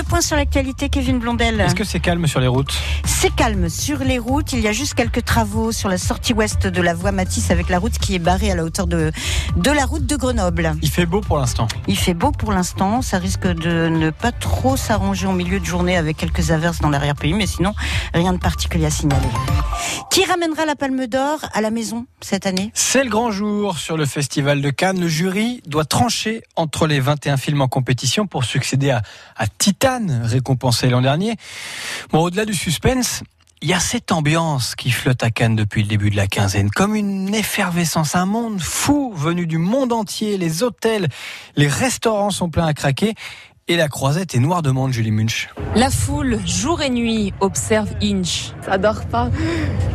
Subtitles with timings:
[0.00, 1.60] Le point sur l'actualité, Kevin Blondel.
[1.60, 2.72] Est-ce que c'est calme sur les routes
[3.04, 4.54] C'est calme sur les routes.
[4.54, 7.68] Il y a juste quelques travaux sur la sortie ouest de la voie Matisse avec
[7.68, 9.12] la route qui est barrée à la hauteur de,
[9.56, 10.72] de la route de Grenoble.
[10.80, 11.68] Il fait beau pour l'instant.
[11.86, 13.02] Il fait beau pour l'instant.
[13.02, 16.88] Ça risque de ne pas trop s'arranger en milieu de journée avec quelques averses dans
[16.88, 17.74] l'arrière-pays, mais sinon,
[18.14, 19.28] rien de particulier à signaler.
[20.10, 22.70] Qui ramènera la Palme d'Or à la maison cette année?
[22.72, 24.98] C'est le grand jour sur le Festival de Cannes.
[24.98, 29.02] Le jury doit trancher entre les 21 films en compétition pour succéder à,
[29.36, 29.46] à
[29.98, 31.36] Récompensé l'an dernier.
[32.12, 33.22] Bon, au-delà du suspense,
[33.62, 36.70] il y a cette ambiance qui flotte à Cannes depuis le début de la quinzaine,
[36.70, 40.38] comme une effervescence, un monde fou venu du monde entier.
[40.38, 41.08] Les hôtels,
[41.56, 43.14] les restaurants sont pleins à craquer.
[43.70, 45.48] Et la croisette est noire de monde, Julie Munch.
[45.76, 48.50] La foule, jour et nuit, observe Inch.
[48.66, 49.30] Ça dort pas.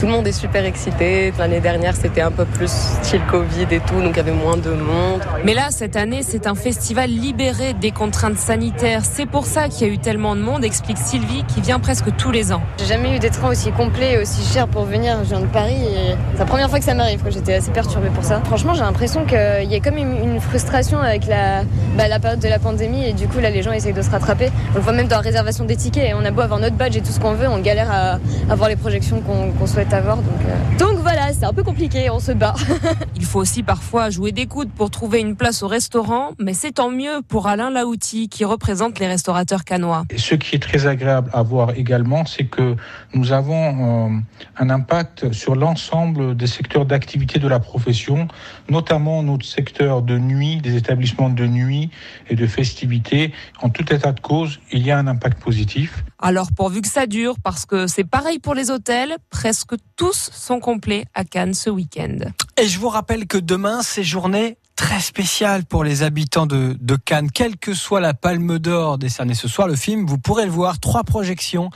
[0.00, 1.32] Tout le monde est super excité.
[1.38, 2.68] L'année dernière, c'était un peu plus
[3.00, 5.20] style Covid et tout, donc il y avait moins de monde.
[5.44, 9.04] Mais là, cette année, c'est un festival libéré des contraintes sanitaires.
[9.04, 12.16] C'est pour ça qu'il y a eu tellement de monde, explique Sylvie, qui vient presque
[12.16, 12.62] tous les ans.
[12.78, 15.18] J'ai jamais eu des trains aussi complets et aussi chers pour venir.
[15.22, 17.22] Je viens de Paris et c'est la première fois que ça m'arrive.
[17.28, 18.40] J'étais assez perturbée pour ça.
[18.46, 21.62] Franchement, j'ai l'impression qu'il y a comme une frustration avec la,
[21.96, 24.10] bah, la période de la pandémie et du coup, là, les gens essayent de se
[24.10, 24.50] rattraper.
[24.72, 26.14] On le voit même dans la réservation des tickets.
[26.14, 28.18] On a beau avoir notre badge et tout ce qu'on veut, on galère à
[28.50, 30.18] avoir les projections qu'on qu souhaite avoir.
[30.18, 30.78] Euh...
[30.78, 32.54] donc voilà, c'est un peu compliqué, on se bat.
[33.30, 36.72] Il faut aussi parfois jouer des coudes pour trouver une place au restaurant, mais c'est
[36.72, 40.04] tant mieux pour Alain Laouti qui représente les restaurateurs canois.
[40.10, 42.74] Et ce qui est très agréable à voir également, c'est que
[43.14, 44.18] nous avons euh,
[44.56, 48.26] un impact sur l'ensemble des secteurs d'activité de la profession,
[48.68, 51.92] notamment notre secteur de nuit, des établissements de nuit
[52.30, 53.32] et de festivités.
[53.62, 56.02] En tout état de cause, il y a un impact positif.
[56.18, 60.58] Alors pourvu que ça dure, parce que c'est pareil pour les hôtels, presque tous sont
[60.58, 62.18] complets à Cannes ce week-end.
[62.56, 66.96] Et je vous rappelle que demain, c'est journée très spéciale pour les habitants de, de,
[66.96, 69.68] Cannes, quelle que soit la palme d'or décernée ce soir.
[69.68, 71.68] Le film, vous pourrez le voir, trois projections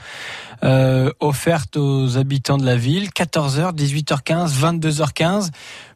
[0.63, 5.51] euh, offertes aux habitants de la ville, 14h, 18h15, 22h15.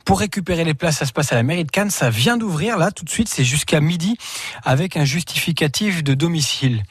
[0.05, 1.89] Pour récupérer les places, ça se passe à la mairie de Cannes.
[1.89, 4.17] Ça vient d'ouvrir là tout de suite, c'est jusqu'à midi
[4.63, 6.83] avec un justificatif de domicile.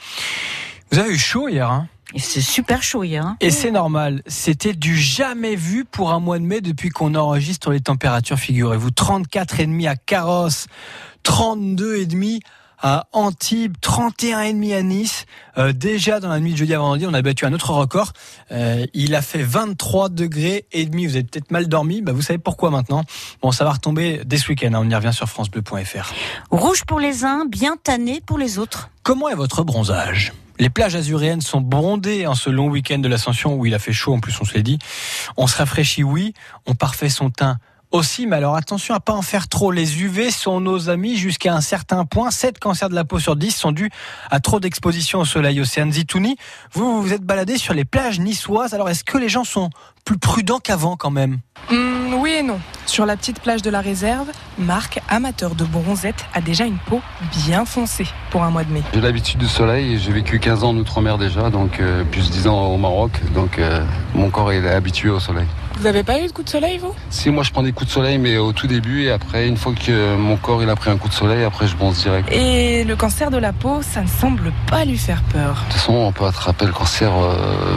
[0.91, 1.88] Vous avez eu chaud hier, hein?
[2.16, 3.25] C'est super chaud hier.
[3.25, 4.22] Hein et c'est normal.
[4.26, 8.88] C'était du jamais vu pour un mois de mai depuis qu'on enregistre les températures, figurez-vous.
[8.91, 10.66] 34,5 à Carrosse,
[11.25, 12.41] 32,5
[12.81, 15.26] à Antibes, 31,5 à Nice.
[15.59, 18.12] Euh, déjà dans la nuit de jeudi à vendredi, on a battu un autre record.
[18.53, 21.06] Euh, il a fait 23 degrés et demi.
[21.06, 22.03] Vous avez peut-être mal dormi.
[22.03, 23.03] Bah, vous savez pourquoi maintenant?
[23.43, 24.72] Bon, ça va retomber dès ce week-end.
[24.72, 24.81] Hein.
[24.82, 26.12] On y revient sur francebleu.fr.
[26.50, 28.91] Rouge pour les uns, bien tanné pour les autres.
[29.03, 30.32] Comment est votre bronzage?
[30.58, 33.92] Les plages azuréennes sont bondées en ce long week-end de l'ascension où il a fait
[33.92, 34.78] chaud, en plus on se l'est dit.
[35.36, 36.34] On se rafraîchit, oui.
[36.66, 37.58] On parfait son teint
[37.91, 39.70] aussi, mais alors attention à pas en faire trop.
[39.70, 42.30] Les UV sont nos amis jusqu'à un certain point.
[42.30, 43.91] 7 cancers de la peau sur 10 sont dus
[44.30, 45.60] à trop d'exposition au soleil.
[45.60, 46.36] Océane Zitouni,
[46.72, 48.75] vous vous vous êtes baladé sur les plages niçoises.
[48.75, 49.70] Alors est-ce que les gens sont
[50.04, 51.38] plus prudents qu'avant quand même?
[51.70, 52.60] Mmh, Oui et non.
[52.88, 54.28] Sur la petite plage de la réserve,
[54.59, 57.03] Marc, amateur de bronzette, a déjà une peau
[57.47, 58.82] bien foncée pour un mois de mai.
[58.94, 62.49] J'ai l'habitude du soleil, j'ai vécu 15 ans en Outre-mer déjà, donc euh, plus 10
[62.49, 63.84] ans au Maroc, donc euh,
[64.15, 65.47] mon corps est habitué au soleil.
[65.78, 66.93] Vous avez pas eu de coup de soleil, vous?
[67.09, 69.56] Si, moi je prends des coups de soleil, mais au tout début, et après, une
[69.56, 72.28] fois que mon corps il a pris un coup de soleil, après je bronze direct.
[72.32, 75.55] Et le cancer de la peau, ça ne semble pas lui faire peur.
[75.55, 77.76] De toute façon, on peut attraper le cancer euh,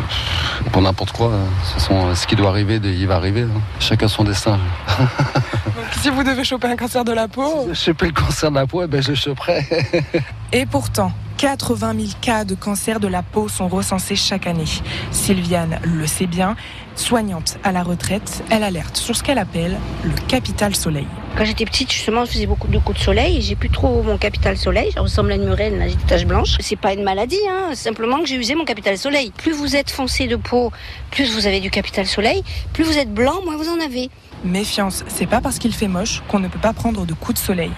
[0.72, 1.28] pour n'importe quoi.
[1.28, 1.34] De
[1.66, 3.42] toute façon, ce qui doit arriver, il va arriver.
[3.42, 3.62] Hein.
[3.80, 4.58] Chacun son destin.
[5.02, 7.64] Donc, si vous devez choper un cancer de la peau...
[7.64, 9.66] Si je choper le cancer de la peau, eh ben, je le choperai.
[10.52, 14.66] et pourtant, 80 000 cas de cancer de la peau sont recensés chaque année.
[15.12, 16.56] Sylviane le sait bien.
[16.96, 21.08] Soignante à la retraite, elle alerte sur ce qu'elle appelle le capital soleil.
[21.38, 24.04] Quand j'étais petite, justement, je faisais beaucoup de coups de soleil et j'ai plus trop
[24.04, 24.92] mon capital soleil.
[24.94, 26.58] Je ressemble à une murène, là, j'ai des taches blanches.
[26.60, 27.74] C'est pas une maladie, hein.
[27.74, 29.32] simplement que j'ai usé mon capital soleil.
[29.38, 30.72] Plus vous êtes foncé de peau,
[31.10, 32.44] plus vous avez du capital soleil.
[32.74, 34.10] Plus vous êtes blanc, moins vous en avez.
[34.44, 37.46] Méfiance, c'est pas parce qu'il fait moche qu'on ne peut pas prendre de coups de
[37.46, 37.72] soleil.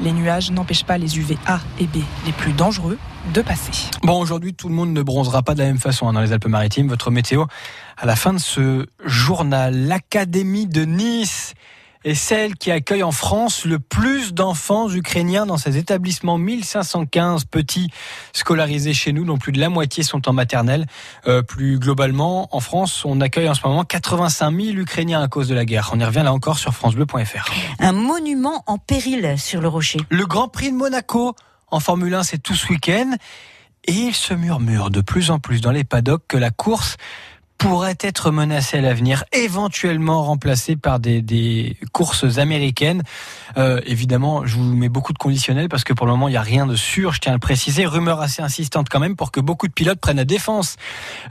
[0.00, 2.98] Les nuages n'empêchent pas les UV A et B les plus dangereux
[3.32, 3.72] de passer.
[4.02, 6.32] Bon, aujourd'hui, tout le monde ne bronzera pas de la même façon hein, dans les
[6.32, 6.88] Alpes-Maritimes.
[6.88, 7.44] Votre météo
[7.96, 9.86] à la fin de ce journal.
[9.86, 11.54] L'Académie de Nice
[12.04, 16.38] est celle qui accueille en France le plus d'enfants ukrainiens dans ses établissements.
[16.38, 17.90] 1515 petits
[18.32, 20.86] scolarisés chez nous, dont plus de la moitié sont en maternelle.
[21.26, 25.48] Euh, plus globalement, en France, on accueille en ce moment 85 000 Ukrainiens à cause
[25.48, 25.90] de la guerre.
[25.92, 27.50] On y revient là encore sur francebleu.fr.
[27.80, 30.00] Un monument en péril sur le rocher.
[30.08, 31.34] Le Grand Prix de Monaco
[31.68, 33.12] en Formule 1, c'est tout ce week-end.
[33.88, 36.96] Et il se murmure de plus en plus dans les paddocks que la course
[37.58, 43.02] pourrait être menacé à l'avenir, éventuellement remplacé par des, courses américaines.
[43.56, 46.36] Euh, évidemment, je vous mets beaucoup de conditionnels parce que pour le moment, il n'y
[46.36, 47.86] a rien de sûr, je tiens à le préciser.
[47.86, 50.76] Rumeur assez insistante quand même pour que beaucoup de pilotes prennent la défense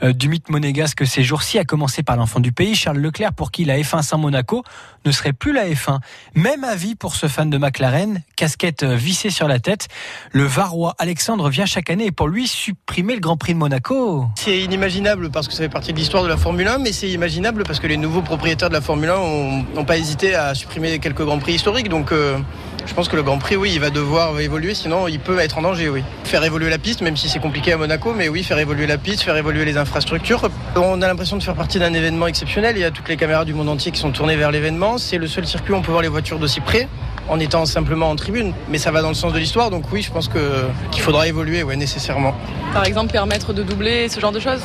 [0.04, 3.52] euh, du mythe monégasque ces jours-ci, à commencer par l'enfant du pays, Charles Leclerc, pour
[3.52, 4.64] qui la F1 Saint-Monaco
[5.06, 6.00] ne serait plus la F1.
[6.34, 9.88] Même avis pour ce fan de McLaren, casquette euh, vissée sur la tête.
[10.32, 14.26] Le Varois Alexandre vient chaque année et pour lui supprimer le Grand Prix de Monaco.
[14.36, 17.10] C'est inimaginable parce que ça fait partie de l'histoire de la Formule 1, mais c'est
[17.10, 21.00] imaginable parce que les nouveaux propriétaires de la Formule 1 n'ont pas hésité à supprimer
[21.00, 21.90] quelques Grands Prix historiques.
[21.90, 22.38] Donc euh,
[22.86, 25.58] je pense que le Grand Prix, oui, il va devoir évoluer, sinon il peut être
[25.58, 26.04] en danger, oui.
[26.24, 28.98] Faire évoluer la piste, même si c'est compliqué à Monaco, mais oui, faire évoluer la
[28.98, 30.50] piste, faire évoluer les infrastructures.
[30.76, 32.76] On a l'impression de faire partie d'un événement exceptionnel.
[32.78, 34.98] Il y a toutes les caméras du monde entier qui sont tournées vers l'événement.
[34.98, 36.88] C'est le seul circuit où on peut voir les voitures d'aussi près
[37.28, 38.54] en étant simplement en tribune.
[38.70, 41.64] Mais ça va dans le sens de l'histoire, donc oui, je pense qu'il faudra évoluer
[41.64, 42.36] ouais, nécessairement.
[42.76, 44.60] Par exemple, permettre de doubler ce genre de choses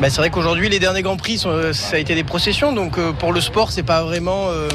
[0.00, 2.96] bah, C'est vrai qu'aujourd'hui, les derniers Grands Prix, sont, ça a été des processions, donc
[2.96, 4.50] euh, pour le sport, c'est pas vraiment...
[4.50, 4.68] Euh,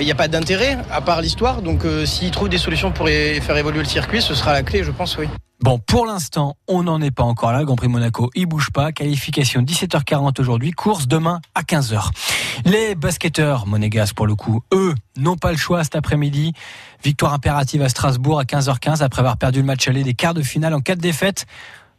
[0.00, 3.06] il n'y a pas d'intérêt à part l'histoire, donc euh, s'ils trouvent des solutions pour
[3.06, 5.28] faire évoluer le circuit, ce sera la clé, je pense, oui.
[5.60, 7.62] Bon, pour l'instant, on n'en est pas encore là.
[7.62, 8.90] Grand Prix Monaco, il bouge pas.
[8.90, 12.10] Qualification 17h40 aujourd'hui, course demain à 15h.
[12.64, 16.52] Les basketteurs monégas, pour le coup, eux, n'ont pas le choix cet après-midi.
[17.04, 20.42] Victoire impérative à Strasbourg à 15h15 après avoir perdu le match aller des quarts de
[20.42, 21.46] finale en quatre défaites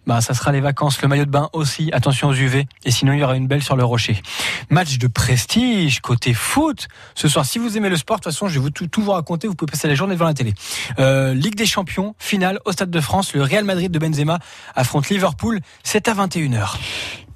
[0.07, 1.91] bah, ça sera les vacances, le maillot de bain aussi.
[1.91, 2.65] Attention aux UV.
[2.85, 4.21] Et sinon, il y aura une belle sur le rocher.
[4.69, 6.87] Match de prestige côté foot.
[7.13, 9.11] Ce soir, si vous aimez le sport, de toute façon, je vais vous tout, vous
[9.11, 9.47] raconter.
[9.47, 10.53] Vous pouvez passer la journée devant la télé.
[10.97, 13.33] Euh, Ligue des Champions, finale au Stade de France.
[13.33, 14.39] Le Real Madrid de Benzema
[14.75, 15.59] affronte Liverpool.
[15.83, 16.77] C'est à 21h.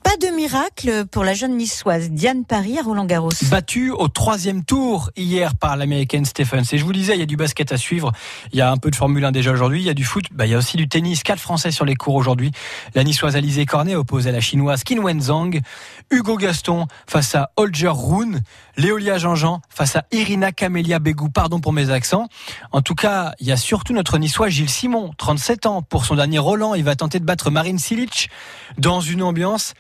[0.04, 3.30] Pas de miracle pour la jeune niçoise Diane Paris à Roland Garros.
[3.50, 6.64] Battue au troisième tour hier par l'américaine Stephens.
[6.72, 8.12] Et je vous disais, il y a du basket à suivre.
[8.52, 9.82] Il y a un peu de Formule 1 déjà aujourd'hui.
[9.82, 10.26] Il y a du foot.
[10.32, 11.24] Bah, il y a aussi du tennis.
[11.24, 12.52] Quatre Français sur les cours aujourd'hui.
[12.96, 15.62] La niçoise Alizé Cornet oppose à la chinoise Qin Wenzhang.
[16.10, 18.42] Hugo Gaston face à Holger Rune.
[18.78, 21.30] Léolia Jean-Jean face à Irina Camélia Bégou.
[21.30, 22.28] Pardon pour mes accents.
[22.72, 25.82] En tout cas, il y a surtout notre niçois Gilles Simon, 37 ans.
[25.84, 28.30] Pour son dernier Roland, il va tenter de battre Marine Silic
[28.78, 29.74] dans une ambiance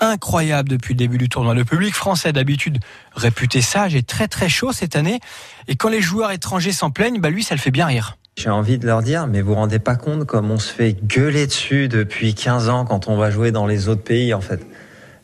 [0.00, 1.54] incroyable depuis le début du tournoi.
[1.54, 2.78] Le public français, d'habitude
[3.14, 5.20] réputé sage, est très très chaud cette année.
[5.68, 8.16] Et quand les joueurs étrangers s'en plaignent, bah lui, ça le fait bien rire.
[8.36, 10.92] J'ai envie de leur dire, mais vous vous rendez pas compte comme on se fait
[10.92, 14.60] gueuler dessus depuis 15 ans quand on va jouer dans les autres pays, en fait.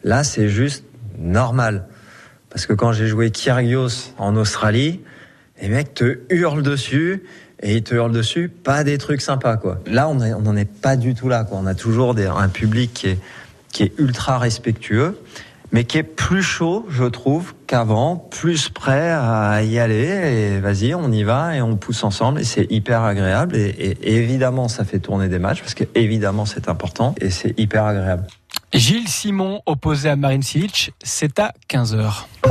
[0.02, 0.84] Là, c'est juste
[1.18, 1.86] normal.
[2.48, 5.00] Parce que quand j'ai joué Kyrgios en Australie,
[5.60, 7.22] les mecs te hurlent dessus
[7.60, 9.78] et ils te hurlent dessus, pas des trucs sympas, quoi.
[9.86, 11.58] Là, on n'en est pas du tout là, quoi.
[11.60, 13.18] On a toujours des, un public qui est
[13.72, 15.18] qui est ultra respectueux,
[15.72, 20.04] mais qui est plus chaud, je trouve, qu'avant, plus prêt à y aller.
[20.04, 23.56] Et vas-y, on y va et on pousse ensemble et c'est hyper agréable.
[23.56, 27.86] Et, évidemment, ça fait tourner des matchs parce que évidemment, c'est important et c'est hyper
[27.86, 28.26] agréable.
[28.74, 32.26] Gilles Simon opposé à Marine Silic, c'est à 15h.